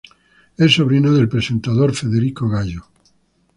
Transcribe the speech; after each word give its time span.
Es 0.57 0.73
sobrino 0.73 1.11
del 1.13 1.29
presentador 1.29 1.93
Federico 1.93 2.49
Gallo. 2.49 2.85